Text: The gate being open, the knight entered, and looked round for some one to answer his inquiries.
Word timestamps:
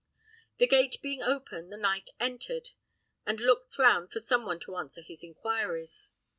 The 0.57 0.65
gate 0.65 0.97
being 1.03 1.21
open, 1.21 1.69
the 1.69 1.77
knight 1.77 2.09
entered, 2.19 2.69
and 3.23 3.39
looked 3.39 3.77
round 3.77 4.11
for 4.11 4.19
some 4.19 4.45
one 4.47 4.59
to 4.61 4.75
answer 4.77 5.03
his 5.03 5.23
inquiries. 5.23 6.11